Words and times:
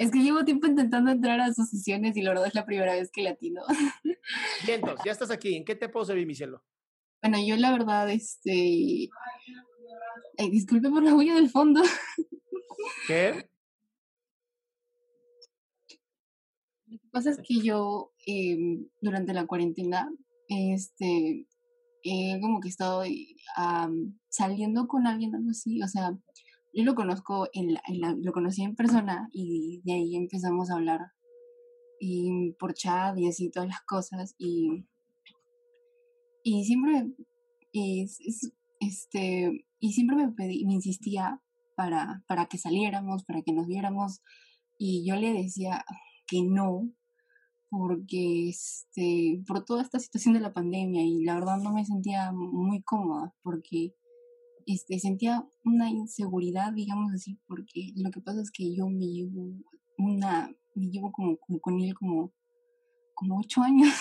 es, 0.00 0.10
que 0.10 0.20
llevo 0.20 0.44
tiempo 0.44 0.66
intentando 0.66 1.10
entrar 1.10 1.40
a 1.40 1.52
sus 1.52 1.68
sesiones 1.68 2.16
y 2.16 2.22
la 2.22 2.30
verdad 2.30 2.46
es 2.46 2.54
la 2.54 2.64
primera 2.64 2.94
vez 2.94 3.10
que 3.10 3.22
latino. 3.22 3.62
Bien, 4.64 4.80
entonces, 4.80 5.04
ya 5.04 5.12
estás 5.12 5.30
aquí. 5.30 5.54
¿En 5.56 5.64
qué 5.64 5.74
te 5.74 5.88
puedo 5.88 6.06
servir, 6.06 6.26
mi 6.26 6.34
cielo? 6.34 6.64
Bueno, 7.22 7.38
yo 7.44 7.56
la 7.56 7.72
verdad, 7.72 8.08
este... 8.10 9.10
Ay, 10.38 10.50
disculpe 10.50 10.88
por 10.88 11.02
la 11.02 11.14
huella 11.14 11.34
del 11.34 11.50
fondo. 11.50 11.82
¿Qué? 13.06 13.48
Lo 16.86 16.98
que 16.98 17.08
pasa 17.10 17.30
es 17.30 17.38
que 17.46 17.60
yo 17.60 18.12
eh, 18.26 18.78
durante 19.00 19.34
la 19.34 19.46
cuarentena, 19.46 20.10
este, 20.48 21.46
eh, 22.02 22.40
como 22.40 22.60
que 22.60 22.68
he 22.68 22.70
estado 22.70 23.02
um, 23.04 24.18
saliendo 24.28 24.88
con 24.88 25.06
alguien, 25.06 25.34
algo 25.34 25.50
así, 25.50 25.82
o 25.82 25.88
sea, 25.88 26.16
yo 26.72 26.84
lo 26.84 26.94
conozco, 26.94 27.48
en 27.52 27.74
la, 27.74 27.82
en 27.88 28.00
la, 28.00 28.14
lo 28.18 28.32
conocí 28.32 28.62
en 28.62 28.76
persona 28.76 29.28
y 29.32 29.80
de 29.84 29.92
ahí 29.92 30.16
empezamos 30.16 30.70
a 30.70 30.74
hablar 30.74 31.00
y 31.98 32.52
por 32.58 32.74
chat 32.74 33.18
y 33.18 33.28
así 33.28 33.50
todas 33.50 33.68
las 33.68 33.82
cosas 33.82 34.34
y, 34.38 34.86
y 36.42 36.64
siempre 36.64 37.12
es, 37.72 38.18
este 38.80 39.66
y 39.78 39.92
siempre 39.92 40.16
me 40.16 40.32
pedí, 40.32 40.64
me 40.64 40.74
insistía 40.74 41.40
para, 41.76 42.24
para 42.26 42.46
que 42.46 42.58
saliéramos, 42.58 43.24
para 43.24 43.42
que 43.42 43.52
nos 43.52 43.66
viéramos 43.66 44.20
y 44.78 45.06
yo 45.06 45.16
le 45.16 45.32
decía 45.32 45.84
que 46.26 46.42
no 46.42 46.90
porque 47.68 48.48
este 48.48 49.42
por 49.46 49.64
toda 49.64 49.82
esta 49.82 49.98
situación 49.98 50.34
de 50.34 50.40
la 50.40 50.52
pandemia 50.52 51.02
y 51.02 51.22
la 51.22 51.34
verdad 51.34 51.58
no 51.58 51.72
me 51.72 51.84
sentía 51.84 52.32
muy 52.32 52.82
cómoda 52.82 53.34
porque 53.42 53.94
este, 54.66 54.98
sentía 54.98 55.44
una 55.64 55.90
inseguridad, 55.90 56.72
digamos 56.72 57.12
así, 57.12 57.38
porque 57.46 57.92
lo 57.96 58.10
que 58.10 58.20
pasa 58.20 58.40
es 58.40 58.50
que 58.50 58.74
yo 58.74 58.88
me 58.88 59.06
llevo 59.06 59.52
una, 59.98 60.54
me 60.74 60.90
llevo 60.90 61.12
como, 61.12 61.38
con 61.38 61.80
él 61.80 61.94
como, 61.94 62.32
como 63.14 63.38
ocho 63.38 63.62
años. 63.62 63.94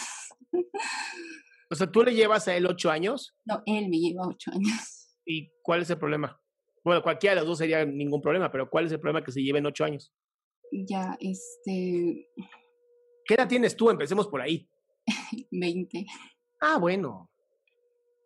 O 1.72 1.76
sea, 1.76 1.92
¿tú 1.92 2.04
le 2.04 2.16
llevas 2.16 2.48
a 2.48 2.56
él 2.56 2.66
ocho 2.66 2.90
años? 2.90 3.36
No, 3.46 3.62
él 3.66 3.90
me 3.90 4.00
lleva 4.00 4.28
ocho 4.28 4.52
años. 4.52 5.16
¿Y 5.26 5.52
cuál 5.62 5.84
es 5.84 5.90
el 5.92 6.00
problema? 6.00 6.42
Bueno, 6.84 7.04
cualquiera 7.04 7.36
de 7.36 7.42
los 7.42 7.48
dos 7.48 7.58
sería 7.60 7.86
ningún 7.86 8.22
problema, 8.22 8.52
pero 8.52 8.70
¿cuál 8.70 8.86
es 8.86 8.92
el 8.92 9.00
problema 9.00 9.24
que 9.24 9.32
se 9.32 9.44
lleven 9.44 9.66
ocho 9.66 9.84
años? 9.84 10.12
Ya, 10.72 11.16
este... 11.20 12.28
¿Qué 13.26 13.34
edad 13.36 13.48
tienes 13.48 13.76
tú? 13.76 13.90
Empecemos 13.92 14.28
por 14.28 14.42
ahí. 14.42 14.68
Veinte. 15.52 16.06
Ah, 16.60 16.78
bueno. 16.80 17.30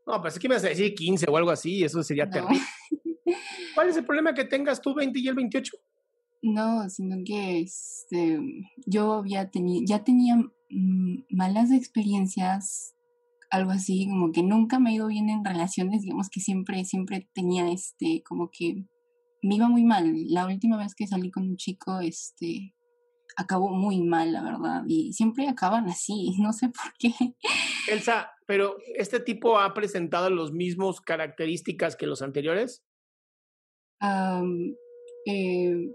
No, 0.06 0.22
pues 0.22 0.34
es 0.34 0.40
que 0.40 0.50
me 0.50 0.56
vas 0.56 0.64
a 0.66 0.70
decir 0.70 0.94
15 0.94 1.26
o 1.30 1.38
algo 1.38 1.52
así, 1.52 1.84
eso 1.84 2.04
sería 2.04 2.26
No. 2.26 2.32
terrible. 2.32 2.60
¿Cuál 3.76 3.90
es 3.90 3.98
el 3.98 4.06
problema 4.06 4.34
que 4.34 4.44
tengas 4.46 4.82
tú 4.82 4.94
20 4.94 5.18
y 5.20 5.28
él 5.28 5.36
28? 5.36 5.78
No, 6.44 6.90
sino 6.90 7.16
que 7.26 7.62
este, 7.62 8.40
yo 8.86 9.14
había 9.14 9.50
tenido, 9.50 9.82
ya 9.88 10.04
tenía 10.04 10.36
mm, 10.36 11.24
malas 11.30 11.72
experiencias, 11.72 12.96
algo 13.50 13.72
así, 13.72 14.08
como 14.10 14.32
que 14.32 14.44
nunca 14.44 14.80
me 14.80 14.90
ha 14.90 14.94
ido 14.94 15.08
bien 15.08 15.30
en 15.30 15.46
relaciones, 15.46 16.02
digamos 16.02 16.30
que 16.30 16.42
siempre, 16.42 16.84
siempre 16.86 17.30
tenía 17.34 17.72
este, 17.72 18.24
como 18.28 18.50
que 18.52 18.86
me 19.42 19.56
iba 19.56 19.70
muy 19.70 19.84
mal. 19.84 20.14
La 20.28 20.46
última 20.48 20.78
vez 20.78 20.96
que 20.96 21.08
salí 21.08 21.32
con 21.32 21.44
un 21.44 21.56
chico, 21.58 22.00
este, 22.00 22.74
acabó 23.36 23.70
muy 23.70 24.02
mal, 24.02 24.32
la 24.32 24.44
verdad, 24.44 24.84
y 24.88 25.14
siempre 25.14 25.48
acaban 25.48 25.88
así, 25.88 26.36
no 26.40 26.54
sé 26.54 26.70
por 26.70 26.94
qué. 26.98 27.14
Elsa, 27.90 28.32
pero 28.46 28.78
¿este 28.96 29.20
tipo 29.20 29.60
ha 29.60 29.74
presentado 29.74 30.30
las 30.30 30.52
mismas 30.52 31.02
características 31.02 31.96
que 31.96 32.08
los 32.08 32.22
anteriores? 32.22 32.84
Eh, 35.26 35.92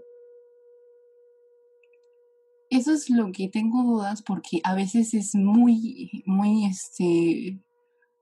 eso 2.69 2.93
es 2.93 3.09
lo 3.09 3.31
que 3.31 3.49
tengo 3.49 3.83
dudas 3.83 4.21
porque 4.21 4.61
a 4.63 4.75
veces 4.75 5.13
es 5.13 5.35
muy, 5.35 6.23
muy, 6.25 6.65
este, 6.65 7.59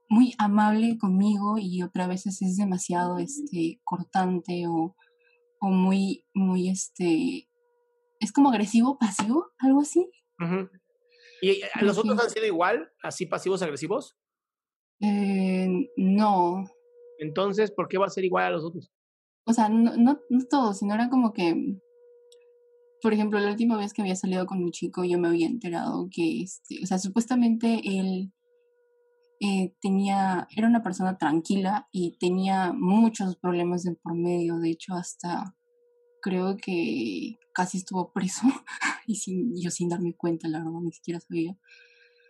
muy 0.10 0.34
amable 0.38 0.98
conmigo 0.98 1.58
y 1.58 1.84
otras 1.84 2.08
veces 2.08 2.42
es 2.42 2.58
demasiado, 2.58 3.18
este, 3.18 3.80
cortante 3.84 4.68
o, 4.68 4.96
o 5.60 5.68
muy, 5.68 6.26
muy, 6.34 6.70
este, 6.70 7.47
es 8.20 8.32
como 8.32 8.50
agresivo, 8.50 8.98
pasivo, 8.98 9.52
algo 9.60 9.82
así. 9.82 10.10
¿Y 11.42 11.62
a 11.62 11.82
los 11.82 11.98
otros 11.98 12.20
han 12.20 12.30
sido 12.30 12.46
igual, 12.46 12.92
así 13.04 13.26
pasivos 13.26 13.62
agresivos? 13.62 14.18
Eh, 15.00 15.68
no, 15.96 16.66
Entonces, 17.20 17.72
¿por 17.72 17.88
qué 17.88 17.98
va 17.98 18.08
a 18.08 18.10
ser 18.10 18.26
igual 18.26 18.46
a 18.46 18.50
los 18.50 18.64
otros? 18.64 18.92
o 19.48 19.54
sea, 19.54 19.70
no, 19.70 19.96
no, 19.96 20.20
no 20.30 20.46
todo, 20.50 20.74
sino 20.74 20.94
era 20.94 21.10
como 21.10 21.32
que, 21.32 21.80
por 23.02 23.14
ejemplo, 23.14 23.40
la 23.40 23.50
última 23.50 23.78
vez 23.78 23.94
que 23.94 24.02
había 24.02 24.16
salido 24.18 24.46
con 24.46 24.62
un 24.62 24.72
chico, 24.72 25.06
yo 25.06 25.18
me 25.18 25.30
había 25.30 25.48
enterado 25.48 26.10
que, 26.12 26.42
este, 26.42 26.84
o 26.84 26.86
sea, 26.86 27.00
supuestamente 27.00 27.80
él 27.86 28.34
eh, 29.40 29.74
tenía, 29.80 30.50
era 30.56 30.68
una 30.68 30.84
persona 30.84 31.18
tranquila 31.18 31.88
y 31.94 32.18
tenía 32.18 32.74
muchos 32.74 33.38
problemas 33.38 33.84
de 33.84 33.96
por 33.96 34.16
medio, 34.16 34.58
de 34.60 34.72
hecho, 34.72 34.96
hasta 34.96 35.56
creo 36.22 36.58
que 36.58 37.38
casi 37.54 37.78
estuvo 37.80 38.12
preso 38.12 38.42
y 39.08 39.16
sin, 39.16 39.54
yo 39.62 39.72
sin 39.72 39.90
darme 39.90 40.16
cuenta, 40.16 40.48
la 40.48 40.60
verdad, 40.60 40.80
ni 40.82 40.92
siquiera 40.92 41.20
sabía. 41.20 41.58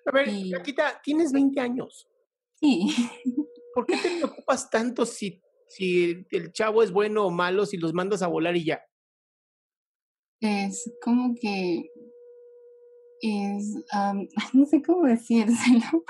A 0.06 0.12
ver, 0.12 0.30
Y- 0.30 0.52
Paquita, 0.52 1.02
tienes 1.04 1.32
20 1.32 1.60
años. 1.60 2.08
Sí, 2.60 2.90
¿Por 3.74 3.86
qué 3.86 3.98
te 3.98 4.10
preocupas 4.18 4.70
tanto 4.70 5.06
si, 5.06 5.42
si 5.68 6.26
el 6.32 6.52
chavo 6.52 6.82
es 6.82 6.92
bueno 6.92 7.26
o 7.26 7.30
malo, 7.32 7.66
si 7.66 7.78
los 7.78 7.94
mandas 7.94 8.22
a 8.22 8.28
volar 8.28 8.56
y 8.56 8.66
ya? 8.66 8.82
es 10.40 10.92
como 11.02 11.34
que 11.34 11.90
es, 13.22 13.76
am, 13.92 14.28
no 14.54 14.66
sé 14.66 14.82
cómo 14.84 15.08
decírselo. 15.08 16.04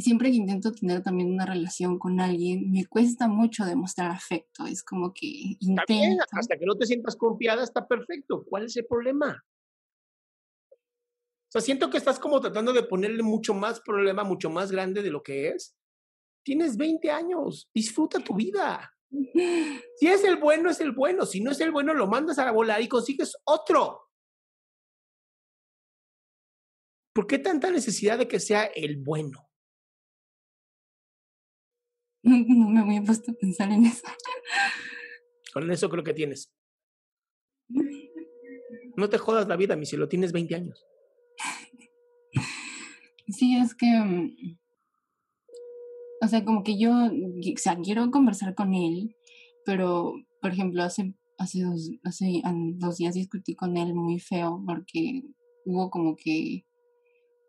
Siempre 0.00 0.30
que 0.30 0.36
intento 0.36 0.72
tener 0.72 1.02
también 1.02 1.32
una 1.32 1.46
relación 1.46 1.98
con 1.98 2.20
alguien, 2.20 2.70
me 2.70 2.86
cuesta 2.86 3.28
mucho 3.28 3.64
demostrar 3.64 4.10
afecto. 4.10 4.66
Es 4.66 4.82
como 4.82 5.12
que 5.12 5.56
intento. 5.58 6.24
Hasta 6.32 6.56
que 6.56 6.66
no 6.66 6.76
te 6.76 6.86
sientas 6.86 7.16
confiada 7.16 7.62
está 7.62 7.86
perfecto. 7.86 8.44
¿Cuál 8.48 8.66
es 8.66 8.76
el 8.76 8.86
problema? 8.86 9.44
O 10.72 11.52
sea, 11.52 11.60
siento 11.60 11.90
que 11.90 11.98
estás 11.98 12.20
como 12.20 12.40
tratando 12.40 12.72
de 12.72 12.84
ponerle 12.84 13.24
mucho 13.24 13.54
más 13.54 13.80
problema, 13.80 14.22
mucho 14.22 14.50
más 14.50 14.70
grande 14.70 15.02
de 15.02 15.10
lo 15.10 15.22
que 15.22 15.48
es. 15.48 15.76
Tienes 16.44 16.76
20 16.76 17.10
años, 17.10 17.68
disfruta 17.74 18.20
tu 18.20 18.34
vida. 18.34 18.94
Si 19.96 20.06
es 20.06 20.24
el 20.24 20.36
bueno, 20.36 20.70
es 20.70 20.80
el 20.80 20.92
bueno. 20.92 21.26
Si 21.26 21.42
no 21.42 21.50
es 21.50 21.60
el 21.60 21.72
bueno, 21.72 21.92
lo 21.92 22.06
mandas 22.06 22.38
a 22.38 22.50
volar 22.52 22.80
y 22.80 22.88
consigues 22.88 23.36
otro. 23.44 24.08
¿Por 27.12 27.26
qué 27.26 27.38
tanta 27.38 27.70
necesidad 27.70 28.16
de 28.16 28.28
que 28.28 28.40
sea 28.40 28.64
el 28.64 28.96
bueno? 28.96 29.49
No, 32.22 32.68
me 32.68 32.84
voy 32.84 32.96
a 32.96 33.02
puesto 33.02 33.32
a 33.32 33.34
pensar 33.34 33.72
en 33.72 33.86
eso. 33.86 34.06
Con 35.52 35.70
eso 35.70 35.88
creo 35.88 36.04
que 36.04 36.14
tienes. 36.14 36.52
No 38.96 39.08
te 39.08 39.18
jodas 39.18 39.48
la 39.48 39.56
vida, 39.56 39.76
mi 39.76 39.86
cielo, 39.86 40.08
tienes 40.08 40.32
20 40.32 40.54
años. 40.54 40.84
Sí, 43.28 43.56
es 43.56 43.74
que, 43.74 43.86
mm, 43.86 44.58
o 46.20 46.28
sea, 46.28 46.44
como 46.44 46.62
que 46.62 46.78
yo, 46.78 46.92
o 46.92 47.56
sea, 47.56 47.78
quiero 47.78 48.10
conversar 48.10 48.54
con 48.54 48.74
él, 48.74 49.16
pero, 49.64 50.14
por 50.42 50.52
ejemplo, 50.52 50.82
hace, 50.82 51.14
hace, 51.38 51.62
dos, 51.62 51.90
hace 52.04 52.42
dos 52.74 52.96
días 52.98 53.14
discutí 53.14 53.54
con 53.54 53.76
él 53.76 53.94
muy 53.94 54.18
feo 54.18 54.62
porque 54.66 55.22
hubo 55.64 55.88
como 55.90 56.16
que 56.16 56.64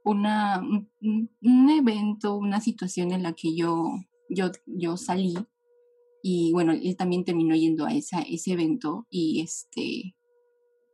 una, 0.04 0.62
un, 1.02 1.70
evento, 1.70 2.36
una 2.36 2.62
situación 2.62 3.12
en 3.12 3.24
la 3.24 3.34
que 3.34 3.56
yo, 3.56 3.92
yo, 4.32 4.52
yo 4.66 4.98
salí 4.98 5.36
y 6.24 6.52
bueno, 6.54 6.74
él 6.74 6.96
también 6.98 7.26
terminó 7.26 7.56
yendo 7.56 7.86
a 7.86 7.94
esa, 7.94 8.22
ese 8.22 8.54
evento 8.54 9.08
y 9.10 9.42
este, 9.42 10.16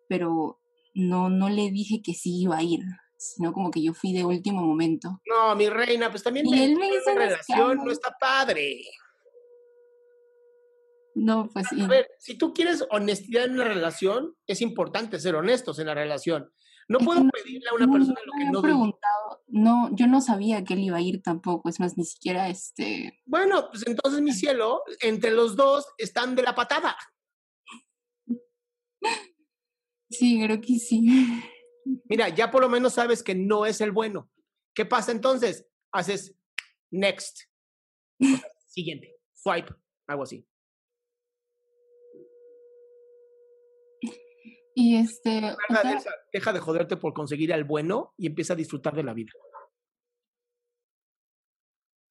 pero 0.10 0.60
no, 0.94 1.30
no 1.30 1.50
le 1.50 1.70
dije 1.72 2.02
que 2.04 2.14
sí 2.14 2.42
iba 2.42 2.58
a 2.58 2.64
ir, 2.64 2.82
sino 3.18 3.54
como 3.54 3.72
que 3.72 3.84
yo 3.84 3.94
fui 3.94 4.14
de 4.14 4.26
último 4.26 4.62
momento. 4.64 5.22
No, 5.26 5.56
mi 5.56 5.70
reina, 5.70 6.10
pues 6.10 6.24
también 6.24 6.48
y 6.48 6.64
él 6.64 6.76
me 6.76 6.88
hizo 6.88 7.14
relación 7.14 7.78
no 7.78 7.92
está 7.92 8.16
padre. 8.20 8.82
No, 11.14 11.50
pues 11.52 11.66
A 11.72 11.88
ver, 11.88 12.08
si 12.20 12.38
tú 12.38 12.54
quieres 12.54 12.86
honestidad 12.92 13.46
en 13.46 13.54
una 13.54 13.64
relación, 13.64 14.36
es 14.46 14.62
importante 14.62 15.20
ser 15.20 15.36
honestos 15.36 15.80
en 15.80 15.88
la 15.88 15.96
relación. 15.96 16.52
No 16.90 17.00
puedo 17.00 17.28
pedirle 17.30 17.68
a 17.70 17.76
una 17.76 17.92
persona 17.92 18.20
lo 18.26 18.32
que 18.38 18.46
no 18.46 18.62
preguntado, 18.62 19.44
no, 19.48 19.94
yo 19.94 20.08
no 20.08 20.22
sabía 20.22 20.64
que 20.64 20.74
él 20.74 20.80
iba 20.82 20.98
a 20.98 21.02
ir 21.02 21.22
tampoco, 21.22 21.68
es 21.68 21.80
más, 21.80 21.98
ni 21.98 22.06
siquiera 22.06 22.48
este. 22.48 23.20
Bueno, 23.26 23.68
pues 23.70 23.86
entonces, 23.86 24.22
mi 24.22 24.32
cielo, 24.32 24.84
entre 25.02 25.32
los 25.32 25.58
dos 25.58 25.86
están 25.98 26.36
de 26.36 26.44
la 26.44 26.56
patada. 26.56 26.96
Sí, 30.10 30.42
creo 30.42 30.62
que 30.62 30.80
sí. 30.80 31.44
Mira, 32.06 32.30
ya 32.30 32.52
por 32.52 32.62
lo 32.62 32.70
menos 32.70 32.94
sabes 32.94 33.22
que 33.22 33.36
no 33.36 33.66
es 33.66 33.82
el 33.82 33.92
bueno. 33.92 34.30
¿Qué 34.74 34.86
pasa 34.86 35.12
entonces? 35.12 35.68
Haces 35.92 36.36
next. 36.92 37.42
siguiente. 38.68 39.16
Swipe. 39.34 39.74
Algo 40.08 40.24
así. 40.24 40.48
Y 44.80 44.96
este. 44.98 45.42
deja, 46.32 46.54
de 46.54 46.60
joderte 46.60 46.98
por 46.98 47.12
conseguir 47.12 47.52
al 47.52 47.64
bueno 47.64 48.14
y 48.16 48.28
empieza 48.28 48.54
a 48.54 48.56
disfrutar 48.56 48.96
de 48.96 49.02
la 49.02 49.16
vida. 49.16 49.32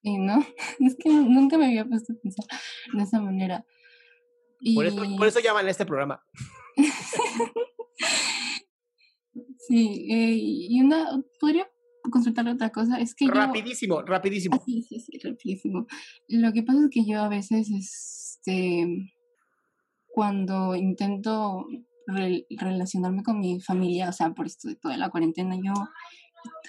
Sí, 0.03 0.19
¿no? 0.19 0.45
Es 0.81 0.97
que 0.99 1.11
nunca 1.11 1.59
me 1.59 1.67
había 1.67 1.85
puesto 1.85 2.13
a 2.13 2.17
pensar 2.21 2.45
de 2.93 3.03
esa 3.05 3.21
manera. 3.21 3.65
Por, 4.75 4.85
eso, 4.85 5.01
por 5.17 5.29
eso 5.29 5.39
llaman 5.39 5.67
a 5.67 5.71
este 5.71 5.87
programa. 5.87 6.21
Sí, 9.69 10.07
eh, 10.13 10.37
y 10.39 10.81
una, 10.81 11.21
podría 11.41 11.69
consultar 12.13 12.47
otra 12.47 12.71
cosa, 12.71 13.01
es 13.01 13.17
que 13.17 13.27
Rapidísimo, 13.27 14.01
rapidísimo. 14.03 14.63
sí, 14.65 14.83
sí, 14.83 15.01
sí, 15.01 15.19
rapidísimo. 15.19 15.87
Lo 16.29 16.53
que 16.53 16.63
pasa 16.63 16.85
es 16.85 16.91
que 16.91 17.05
yo 17.05 17.21
a 17.21 17.29
veces, 17.29 17.69
este, 17.71 19.13
cuando 20.07 20.77
intento 20.77 21.67
relacionarme 22.07 23.23
con 23.23 23.41
mi 23.41 23.61
familia, 23.61 24.09
o 24.09 24.13
sea, 24.13 24.31
por 24.33 24.47
esto 24.47 24.69
de 24.69 24.77
toda 24.77 24.97
la 24.97 25.11
cuarentena, 25.11 25.57
yo 25.57 25.73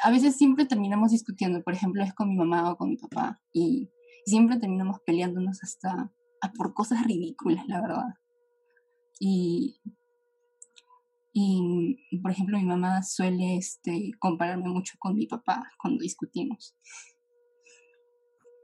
a 0.04 0.12
veces 0.12 0.36
siempre 0.36 0.66
terminamos 0.66 1.12
discutiendo, 1.12 1.64
por 1.64 1.74
ejemplo, 1.74 2.04
es 2.04 2.14
con 2.14 2.30
mi 2.30 2.36
mamá 2.36 2.72
o 2.72 2.78
con 2.78 2.90
mi 2.90 2.98
papá, 2.98 3.42
y 3.54 3.90
siempre 4.26 4.58
terminamos 4.58 5.00
peleándonos 5.06 5.64
hasta 5.64 6.12
por 6.56 6.74
cosas 6.74 7.06
ridículas, 7.06 7.68
la 7.68 7.82
verdad. 7.82 8.14
Y 9.20 9.80
y, 11.40 12.18
por 12.24 12.32
ejemplo, 12.32 12.58
mi 12.58 12.66
mamá 12.66 13.04
suele 13.04 13.58
este, 13.58 14.10
compararme 14.18 14.70
mucho 14.70 14.96
con 14.98 15.14
mi 15.14 15.28
papá 15.28 15.72
cuando 15.80 16.02
discutimos. 16.02 16.76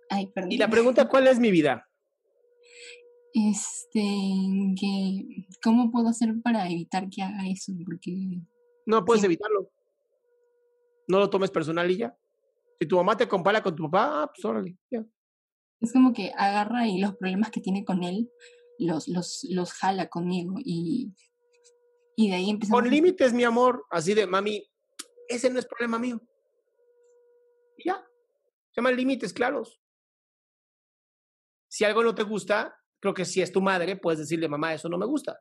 Ay, 0.10 0.26
perdón. 0.34 0.52
Y 0.52 0.58
la 0.58 0.68
pregunta, 0.68 1.08
¿cuál 1.08 1.28
es 1.28 1.38
mi 1.38 1.52
vida? 1.52 1.88
Este, 3.34 4.00
que, 4.80 5.48
¿cómo 5.64 5.92
puedo 5.92 6.10
hacer 6.10 6.34
para 6.44 6.70
evitar 6.70 7.10
que 7.10 7.24
haga 7.24 7.48
eso? 7.48 7.74
Porque... 7.86 8.42
No 8.86 9.04
puedes 9.04 9.24
evitarlo. 9.24 9.72
No 11.08 11.20
lo 11.20 11.30
tomes 11.30 11.52
personal 11.52 11.90
y 11.90 11.98
ya. 11.98 12.18
Si 12.80 12.88
tu 12.88 12.98
mamá 12.98 13.18
te 13.18 13.28
compara 13.28 13.64
con 13.64 13.76
tu 13.76 13.84
papá, 13.84 14.24
ah, 14.24 14.32
pues 14.34 14.46
órale, 14.46 14.78
ya. 14.92 15.06
Es 15.82 15.92
como 15.92 16.14
que 16.14 16.32
agarra 16.36 16.88
y 16.88 17.00
los 17.00 17.16
problemas 17.18 17.50
que 17.50 17.60
tiene 17.60 17.84
con 17.84 18.04
él 18.04 18.30
los, 18.80 19.08
los, 19.08 19.46
los 19.50 19.74
jala 19.74 20.08
conmigo 20.10 20.56
y 20.58 21.14
y 22.16 22.30
de 22.30 22.36
ahí 22.36 22.50
empezamos. 22.50 22.82
Con 22.82 22.90
límites, 22.90 23.34
mi 23.34 23.44
amor, 23.44 23.86
así 23.90 24.14
de, 24.14 24.28
mami, 24.28 24.64
ese 25.28 25.50
no 25.50 25.60
es 25.60 25.66
problema 25.66 25.98
mío. 25.98 26.22
Y 27.78 27.86
ya, 27.86 28.06
se 28.72 28.82
llaman 28.82 28.96
límites 28.96 29.34
claros. 29.34 29.82
Si 31.68 31.84
algo 31.84 32.04
no 32.04 32.14
te 32.14 32.24
gusta, 32.24 32.80
creo 33.04 33.14
que 33.14 33.26
si 33.26 33.42
es 33.42 33.52
tu 33.52 33.62
madre, 33.62 33.98
puedes 33.98 34.20
decirle, 34.20 34.48
mamá, 34.48 34.74
eso 34.74 34.88
no 34.88 34.98
me 34.98 35.06
gusta. 35.06 35.38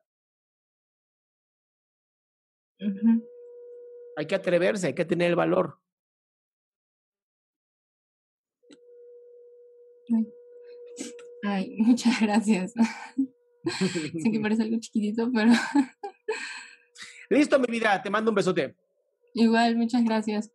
Hay 4.16 4.26
que 4.26 4.34
atreverse, 4.34 4.88
hay 4.88 4.94
que 4.96 5.04
tener 5.04 5.30
el 5.30 5.36
valor. 5.36 5.78
Ay, 11.44 11.76
muchas 11.78 12.20
gracias. 12.20 12.72
sé 12.72 14.32
que 14.32 14.40
parece 14.40 14.64
algo 14.64 14.80
chiquitito, 14.80 15.30
pero 15.32 15.52
Listo, 17.30 17.60
mi 17.60 17.66
vida, 17.68 18.02
te 18.02 18.10
mando 18.10 18.32
un 18.32 18.34
besote. 18.34 18.74
Igual, 19.34 19.76
muchas 19.76 20.02
gracias. 20.02 20.52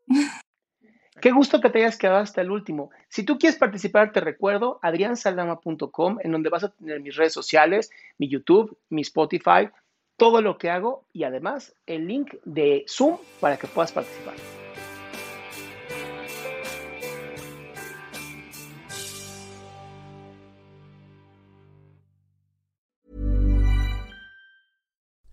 Qué 1.20 1.32
gusto 1.32 1.62
que 1.62 1.72
te 1.72 1.80
hayas 1.80 1.98
quedado 1.98 2.20
hasta 2.20 2.42
el 2.42 2.52
último. 2.52 2.92
Si 3.10 3.24
tú 3.24 3.40
quieres 3.40 3.58
participar, 3.58 4.12
te 4.12 4.20
recuerdo 4.20 4.80
adriansaldama.com, 4.84 6.20
en 6.24 6.32
donde 6.32 6.50
vas 6.50 6.64
a 6.64 6.70
tener 6.70 7.00
mis 7.02 7.16
redes 7.16 7.34
sociales, 7.34 7.90
mi 8.20 8.30
YouTube, 8.30 8.78
mi 8.90 9.02
Spotify, 9.02 9.70
todo 10.16 10.42
lo 10.42 10.58
que 10.58 10.70
hago 10.70 11.06
y 11.14 11.24
además 11.24 11.74
el 11.88 12.08
link 12.08 12.36
de 12.46 12.86
Zoom 12.88 13.18
para 13.40 13.58
que 13.58 13.68
puedas 13.68 13.92
participar. 13.92 14.36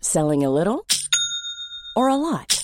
Selling 0.01 0.45
a 0.45 0.51
little 0.51 0.87
or 1.97 2.09
a 2.09 2.17
lot? 2.17 2.64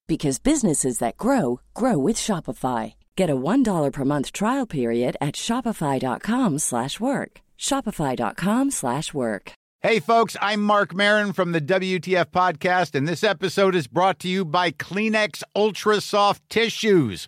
because 0.11 0.39
businesses 0.39 0.97
that 0.97 1.15
grow 1.15 1.61
grow 1.73 1.97
with 1.97 2.17
Shopify. 2.17 2.95
Get 3.15 3.29
a 3.29 3.41
$1 3.49 3.93
per 3.93 4.03
month 4.03 4.33
trial 4.33 4.67
period 4.67 5.15
at 5.27 5.35
shopify.com/work. 5.35 7.31
shopify.com/work. 7.69 9.45
Hey 9.83 9.99
folks, 9.99 10.37
I'm 10.39 10.61
Mark 10.61 10.93
Marin 10.93 11.33
from 11.33 11.53
the 11.53 11.61
WTF 11.61 12.29
podcast 12.31 12.93
and 12.93 13.07
this 13.07 13.23
episode 13.23 13.73
is 13.73 13.87
brought 13.87 14.19
to 14.19 14.27
you 14.27 14.45
by 14.45 14.69
Kleenex 14.69 15.41
Ultra 15.55 16.01
Soft 16.01 16.41
Tissues 16.49 17.27